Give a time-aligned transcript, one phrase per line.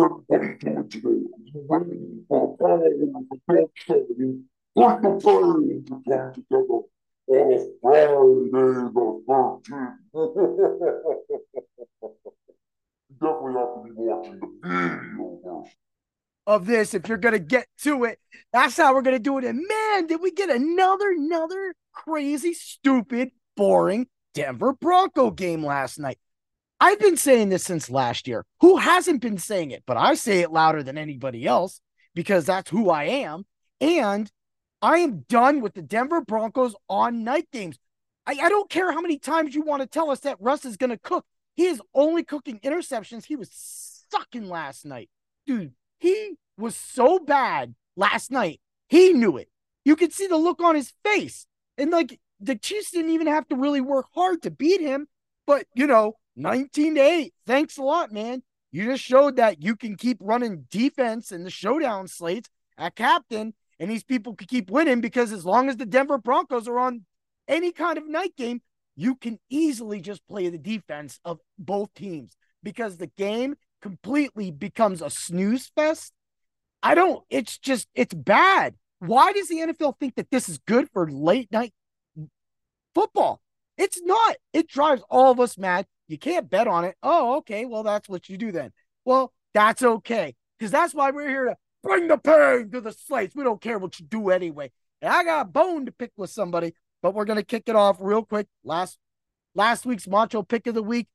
[0.00, 1.28] Everybody do.
[1.44, 4.06] You win for power the talk show.
[4.18, 4.44] You
[5.02, 6.80] the pain to come together
[7.28, 9.96] on Friday the 13th.
[13.20, 15.76] definitely have to be watching the video first.
[16.46, 18.18] of this if you're to get to it.
[18.52, 19.44] That's how we're to do it.
[19.44, 26.18] And man, did we get another, another crazy, stupid, boring Denver Bronco game last night.
[26.80, 28.44] I've been saying this since last year.
[28.60, 29.82] Who hasn't been saying it?
[29.86, 31.80] But I say it louder than anybody else
[32.14, 33.44] because that's who I am.
[33.80, 34.30] And
[34.80, 37.78] I am done with the Denver Broncos on night games.
[38.26, 40.78] I, I don't care how many times you want to tell us that Russ is
[40.78, 41.26] going to cook.
[41.54, 43.26] He is only cooking interceptions.
[43.26, 43.50] He was
[44.10, 45.10] sucking last night.
[45.46, 48.60] Dude, he was so bad last night.
[48.88, 49.48] He knew it.
[49.84, 51.46] You could see the look on his face.
[51.76, 55.06] And like the Chiefs didn't even have to really work hard to beat him.
[55.46, 57.34] But, you know, 19 to 8.
[57.46, 58.42] Thanks a lot, man.
[58.72, 63.54] You just showed that you can keep running defense in the showdown slates at captain,
[63.78, 67.04] and these people could keep winning because as long as the Denver Broncos are on
[67.48, 68.62] any kind of night game,
[68.96, 75.02] you can easily just play the defense of both teams because the game completely becomes
[75.02, 76.12] a snooze fest.
[76.82, 78.74] I don't, it's just, it's bad.
[79.00, 81.72] Why does the NFL think that this is good for late night
[82.94, 83.40] football?
[83.78, 84.36] It's not.
[84.52, 85.86] It drives all of us mad.
[86.10, 86.96] You can't bet on it.
[87.02, 87.64] Oh, okay.
[87.64, 88.72] Well, that's what you do then.
[89.04, 90.34] Well, that's okay.
[90.58, 93.34] Because that's why we're here to bring the pain to the slates.
[93.34, 94.70] We don't care what you do anyway.
[95.00, 97.96] And I got a bone to pick with somebody but we're gonna kick it off
[98.00, 98.46] real quick.
[98.64, 98.98] Last
[99.54, 101.08] last week's Macho pick of the week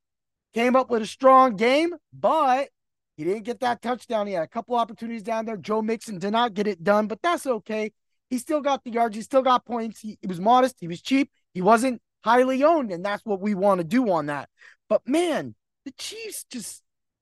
[0.53, 2.69] came up with a strong game, but
[3.17, 4.27] he didn't get that touchdown.
[4.27, 5.57] He had a couple opportunities down there.
[5.57, 7.93] Joe Mixon did not get it done, but that's okay.
[8.29, 9.15] He still got the yards.
[9.15, 10.01] He still got points.
[10.01, 10.77] He, he was modest.
[10.79, 11.31] He was cheap.
[11.53, 14.49] He wasn't highly owned, and that's what we want to do on that.
[14.89, 15.55] But man,
[15.85, 16.81] the Chiefs just.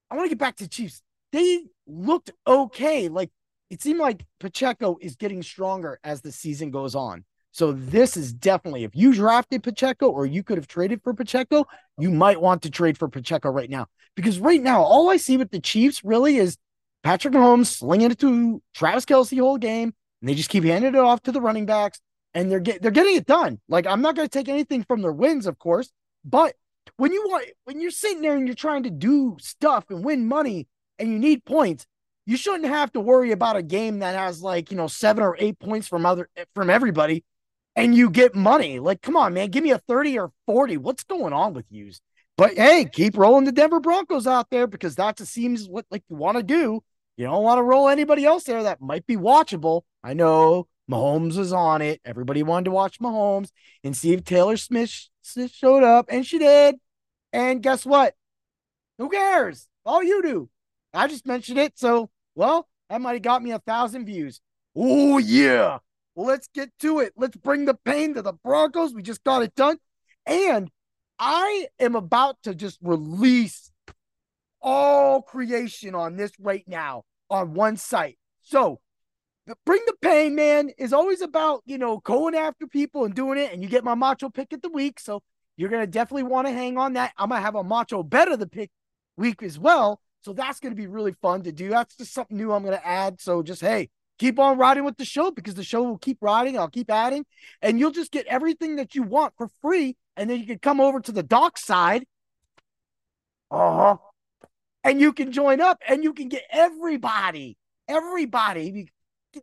[0.09, 1.01] I want to get back to the Chiefs.
[1.31, 3.09] They looked okay.
[3.09, 3.31] Like
[3.69, 7.25] it seemed like Pacheco is getting stronger as the season goes on.
[7.51, 11.65] So this is definitely if you drafted Pacheco or you could have traded for Pacheco,
[11.97, 13.87] you might want to trade for Pacheco right now.
[14.15, 16.57] Because right now, all I see with the Chiefs really is
[17.03, 20.99] Patrick Mahomes slinging it to Travis Kelce whole game, and they just keep handing it
[20.99, 21.99] off to the running backs,
[22.33, 23.59] and they're get, they're getting it done.
[23.67, 25.91] Like I'm not going to take anything from their wins, of course,
[26.25, 26.55] but
[26.97, 30.27] when you want when you're sitting there and you're trying to do stuff and win
[30.27, 30.67] money
[30.99, 31.85] and you need points,
[32.25, 35.35] you shouldn't have to worry about a game that has like you know seven or
[35.39, 37.23] eight points from other eh, from everybody
[37.75, 38.79] and you get money.
[38.79, 40.77] Like, come on, man, give me a 30 or 40.
[40.77, 41.91] What's going on with you?
[42.37, 46.03] But hey, keep rolling the Denver Broncos out there because that just seems what like
[46.09, 46.81] you want to do.
[47.15, 49.81] You don't want to roll anybody else there that might be watchable.
[50.03, 52.01] I know Mahomes was on it.
[52.05, 53.49] Everybody wanted to watch Mahomes
[53.83, 55.09] and see if Taylor Swift
[55.53, 56.75] showed up, and she did.
[57.31, 58.15] And guess what?
[58.97, 59.67] Who cares?
[59.85, 60.49] All you do.
[60.93, 61.77] I just mentioned it.
[61.77, 64.39] So, well, that might have got me a thousand views.
[64.75, 65.79] Oh, yeah.
[66.15, 67.13] Well, Let's get to it.
[67.15, 68.93] Let's bring the pain to the Broncos.
[68.93, 69.77] We just got it done.
[70.25, 70.69] And
[71.17, 73.71] I am about to just release
[74.61, 78.17] all creation on this right now on one site.
[78.41, 78.79] So,
[79.65, 83.51] Bring the Pain, man, is always about, you know, going after people and doing it.
[83.51, 84.99] And you get my macho pick of the week.
[84.99, 85.21] So,
[85.57, 87.13] you're going to definitely want to hang on that.
[87.17, 88.71] I'm going to have a macho bet of the pick
[89.17, 89.99] week as well.
[90.21, 91.69] So, that's going to be really fun to do.
[91.69, 93.19] That's just something new I'm going to add.
[93.19, 96.57] So, just hey, keep on riding with the show because the show will keep riding.
[96.57, 97.25] I'll keep adding,
[97.61, 99.97] and you'll just get everything that you want for free.
[100.15, 102.05] And then you can come over to the dock side.
[103.51, 103.97] Uh huh.
[104.83, 108.89] And you can join up and you can get everybody, everybody.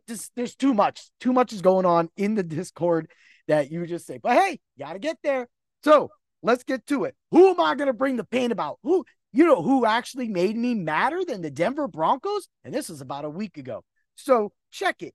[0.07, 1.09] Just, there's too much.
[1.19, 3.09] Too much is going on in the Discord
[3.47, 5.47] that you just say, but hey, got to get there.
[5.83, 6.09] So
[6.41, 7.15] let's get to it.
[7.31, 8.79] Who am I to bring the pain about?
[8.83, 12.47] Who, you know, who actually made me madder than the Denver Broncos?
[12.63, 13.83] And this was about a week ago.
[14.15, 15.13] So check it.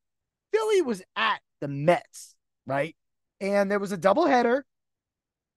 [0.52, 2.34] Philly was at the Mets,
[2.66, 2.96] right?
[3.40, 4.62] And there was a doubleheader.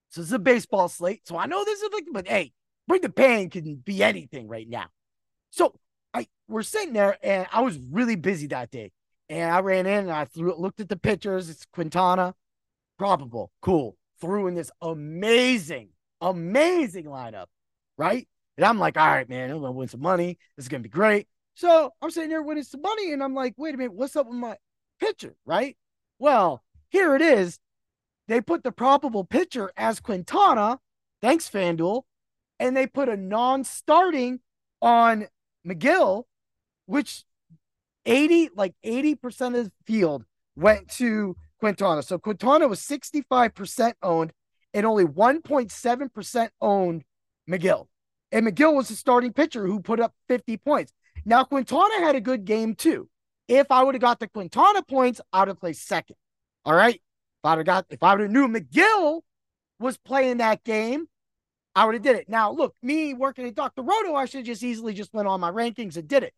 [0.09, 1.27] So this is a baseball slate.
[1.27, 2.51] So I know this is like, but hey,
[2.87, 4.87] bring the pain can be anything right now.
[5.51, 5.75] So
[6.13, 8.91] I we're sitting there and I was really busy that day.
[9.29, 11.49] And I ran in and I threw looked at the pictures.
[11.49, 12.33] It's Quintana,
[12.97, 13.95] probable, cool.
[14.19, 15.89] Threw in this amazing,
[16.19, 17.45] amazing lineup,
[17.97, 18.27] right?
[18.57, 20.37] And I'm like, all right, man, I'm gonna win some money.
[20.57, 21.27] This is gonna be great.
[21.53, 24.27] So I'm sitting there winning some money, and I'm like, wait a minute, what's up
[24.27, 24.57] with my
[24.99, 25.35] pitcher?
[25.45, 25.77] Right?
[26.17, 27.59] Well, here it is.
[28.27, 30.79] They put the probable pitcher as Quintana.
[31.21, 32.03] Thanks, FanDuel.
[32.59, 34.39] And they put a non-starting
[34.81, 35.27] on
[35.65, 36.23] Megill,
[36.85, 37.23] which
[38.09, 40.25] 80, like 80% of the field
[40.55, 42.03] went to Quintana.
[42.03, 44.33] So Quintana was 65% owned
[44.73, 47.03] and only 1.7% owned
[47.49, 47.87] Megill.
[48.31, 50.91] And Megill was the starting pitcher who put up 50 points.
[51.25, 53.09] Now, Quintana had a good game too.
[53.47, 56.15] If I would have got the Quintana points, I would have placed second.
[56.65, 56.95] All right.
[56.95, 59.21] If I'd have got, if I would have knew Megill
[59.79, 61.07] was playing that game,
[61.75, 62.29] I would have did it.
[62.29, 63.81] Now, look, me working at Dr.
[63.81, 66.33] Roto, I should have just easily just went on my rankings and did it.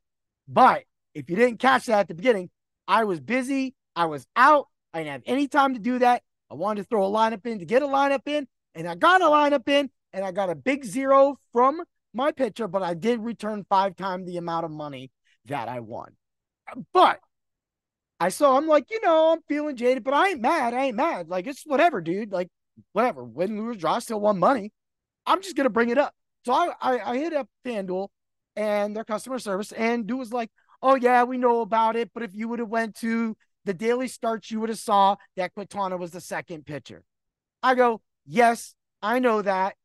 [0.47, 2.49] But if you didn't catch that at the beginning,
[2.87, 3.75] I was busy.
[3.95, 4.67] I was out.
[4.93, 6.23] I didn't have any time to do that.
[6.49, 9.21] I wanted to throw a lineup in to get a lineup in, and I got
[9.21, 11.81] a lineup in, and I got a big zero from
[12.13, 15.11] my pitcher, but I did return five times the amount of money
[15.45, 16.11] that I won.
[16.93, 17.19] But
[18.19, 20.73] I saw, I'm like, you know, I'm feeling jaded, but I ain't mad.
[20.73, 21.29] I ain't mad.
[21.29, 22.31] Like, it's whatever, dude.
[22.31, 22.49] Like,
[22.93, 23.23] whatever.
[23.23, 24.71] Win, lose, draw, still won money.
[25.25, 26.13] I'm just going to bring it up.
[26.45, 28.09] So I, I, I hit up FanDuel
[28.55, 30.49] and their customer service, and dude was like,
[30.81, 32.11] oh, yeah, we know about it.
[32.13, 33.35] But if you would have went to
[33.65, 37.03] the daily starts, you would have saw that Quintana was the second pitcher.
[37.63, 39.75] I go, yes, I know that.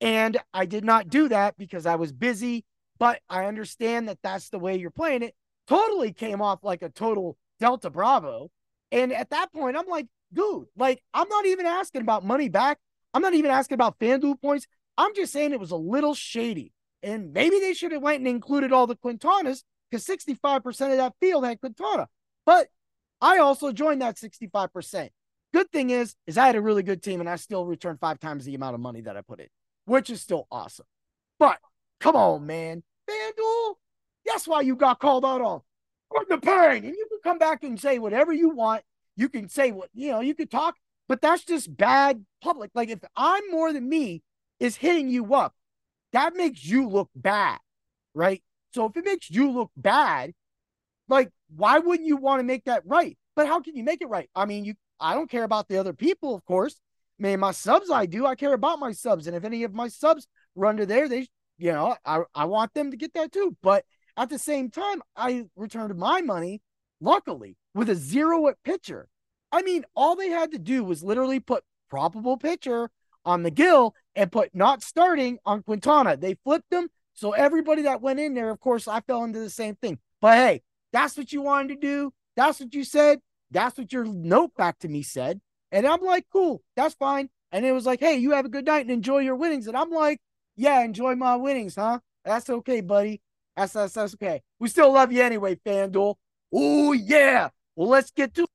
[0.00, 2.64] And I did not do that because I was busy,
[2.98, 5.34] but I understand that that's the way you're playing it.
[5.68, 8.50] Totally came off like a total Delta Bravo.
[8.90, 12.78] And at that point, I'm like, dude, like, I'm not even asking about money back.
[13.12, 14.66] I'm not even asking about FanDuel points.
[14.96, 16.72] I'm just saying it was a little shady.
[17.02, 21.14] And maybe they should have went and included all the Quintanas because 65% of that
[21.20, 22.08] field had Quintana.
[22.46, 22.68] But
[23.20, 25.10] I also joined that 65%.
[25.52, 28.20] Good thing is, is I had a really good team and I still returned five
[28.20, 29.48] times the amount of money that I put in
[29.90, 30.86] which is still awesome.
[31.40, 31.58] But
[31.98, 32.84] come on, man.
[33.08, 33.74] FanDuel,
[34.24, 35.62] that's why you got called out on
[36.28, 36.84] the pain.
[36.84, 38.82] And you can come back and say whatever you want.
[39.16, 40.76] You can say what, you know, you could talk,
[41.08, 42.70] but that's just bad public.
[42.72, 44.22] Like if I'm more than me
[44.60, 45.54] is hitting you up,
[46.12, 47.58] that makes you look bad,
[48.14, 48.42] right?
[48.72, 50.32] So if it makes you look bad,
[51.08, 53.16] like why wouldn't you want to make that right?
[53.36, 54.28] But how can you make it right?
[54.34, 56.80] I mean, you I don't care about the other people, of course.
[57.18, 58.26] Man, my subs, I do.
[58.26, 59.26] I care about my subs.
[59.26, 61.28] And if any of my subs run to there, they,
[61.58, 63.56] you know, I, I want them to get that too.
[63.62, 63.84] But
[64.16, 66.62] at the same time, I returned my money,
[67.00, 69.08] luckily, with a zero at pitcher.
[69.52, 72.90] I mean, all they had to do was literally put probable pitcher
[73.24, 76.16] on Megill and put not starting on Quintana.
[76.16, 76.88] They flipped them.
[77.14, 79.98] So everybody that went in there, of course, I fell into the same thing.
[80.20, 80.62] But hey,
[80.92, 82.12] that's what you wanted to do.
[82.36, 83.20] That's what you said.
[83.50, 85.40] That's what your note back to me said.
[85.72, 87.28] And I'm like, cool, that's fine.
[87.52, 89.66] And it was like, hey, you have a good night and enjoy your winnings.
[89.66, 90.20] And I'm like,
[90.56, 91.98] yeah, enjoy my winnings, huh?
[92.24, 93.20] That's okay, buddy.
[93.56, 94.42] That's that's, that's okay.
[94.58, 96.14] We still love you anyway, FanDuel.
[96.52, 97.48] Oh yeah.
[97.76, 98.46] Well, let's get to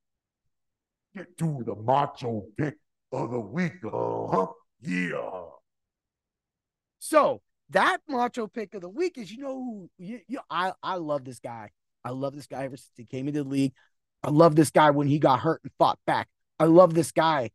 [1.16, 2.76] get to the macho pick
[3.12, 3.74] of the week.
[3.84, 4.48] Uh-huh.
[4.82, 5.44] Yeah.
[7.00, 11.26] So that macho pick of the week is, you know, you, you, I I love
[11.26, 11.72] this guy.
[12.04, 13.74] I love this guy ever since he came into the league.
[14.24, 16.28] I love this guy when he got hurt and fought back.
[16.60, 17.52] I love this guy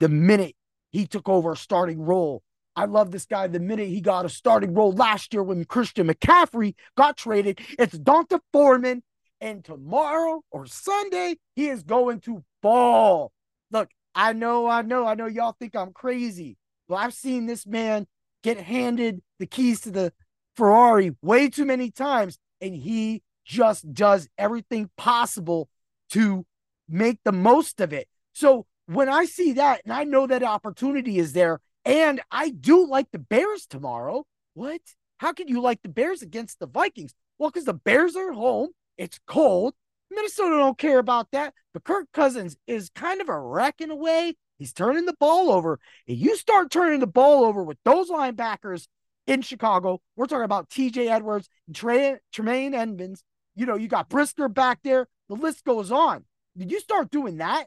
[0.00, 0.54] the minute
[0.90, 2.42] he took over a starting role.
[2.76, 6.08] I love this guy the minute he got a starting role last year when Christian
[6.08, 7.60] McCaffrey got traded.
[7.78, 9.02] It's D'Onta Foreman.
[9.40, 13.32] And tomorrow or Sunday, he is going to ball.
[13.70, 16.56] Look, I know, I know, I know y'all think I'm crazy,
[16.88, 18.06] but I've seen this man
[18.44, 20.12] get handed the keys to the
[20.54, 25.68] Ferrari way too many times, and he just does everything possible
[26.10, 26.46] to
[26.88, 28.06] make the most of it.
[28.32, 32.86] So when I see that and I know that opportunity is there, and I do
[32.86, 34.80] like the Bears tomorrow, what?
[35.18, 37.14] How can you like the Bears against the Vikings?
[37.38, 39.74] Well, because the Bears are home, it's cold.
[40.10, 41.54] Minnesota don't care about that.
[41.72, 44.36] But Kirk Cousins is kind of a wreck in a way.
[44.58, 45.78] He's turning the ball over.
[46.06, 48.86] If you start turning the ball over with those linebackers
[49.26, 53.22] in Chicago, we're talking about TJ Edwards, Trey, Tremaine Edmunds.
[53.56, 55.08] You know, you got Brisker back there.
[55.28, 56.24] The list goes on.
[56.56, 57.66] You start doing that?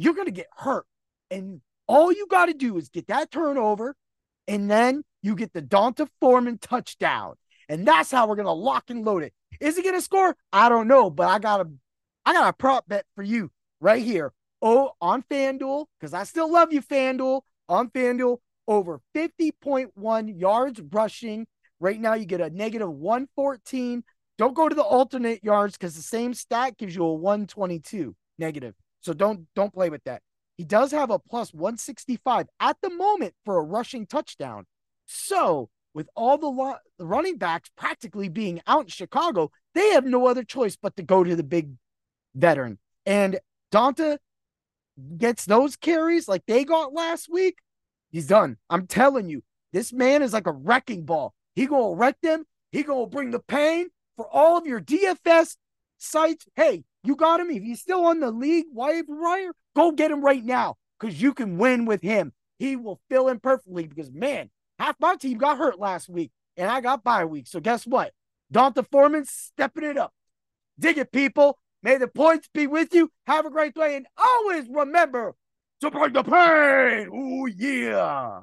[0.00, 0.86] you're going to get hurt.
[1.30, 3.94] And all you got to do is get that turnover,
[4.48, 7.34] and then you get the D'Onta Foreman touchdown.
[7.68, 9.34] And that's how we're going to lock and load it.
[9.60, 10.34] Is he going to score?
[10.52, 11.70] I don't know, but I got a,
[12.24, 14.32] I got a prop bet for you right here.
[14.62, 17.42] Oh, on FanDuel, because I still love you, FanDuel.
[17.68, 18.38] On FanDuel,
[18.68, 21.46] over 50.1 yards rushing.
[21.78, 24.04] Right now, you get a negative 114.
[24.38, 28.74] Don't go to the alternate yards because the same stat gives you a 122 negative.
[29.00, 30.22] So don't don't play with that.
[30.56, 34.66] He does have a plus 165 at the moment for a rushing touchdown.
[35.06, 40.04] So, with all the, lo- the running backs practically being out in Chicago, they have
[40.04, 41.70] no other choice but to go to the big
[42.34, 42.78] veteran.
[43.06, 43.40] And
[43.72, 44.18] D'Onta
[45.18, 47.58] gets those carries like they got last week.
[48.10, 48.56] He's done.
[48.68, 49.42] I'm telling you,
[49.72, 51.34] this man is like a wrecking ball.
[51.54, 52.44] He gonna wreck them.
[52.72, 55.56] He gonna bring the pain for all of your DFS
[55.98, 56.46] sites.
[56.56, 57.50] Hey, you got him.
[57.50, 61.32] If he's still on the league waiver wire, go get him right now because you
[61.32, 62.32] can win with him.
[62.58, 66.70] He will fill in perfectly because, man, half my team got hurt last week and
[66.70, 67.46] I got bye week.
[67.46, 68.12] So guess what?
[68.50, 70.12] D'Onta Foreman stepping it up.
[70.78, 71.58] Dig it, people.
[71.82, 73.10] May the points be with you.
[73.26, 73.96] Have a great day.
[73.96, 75.34] And always remember
[75.80, 77.08] to bring the pain.
[77.12, 78.40] Oh, yeah.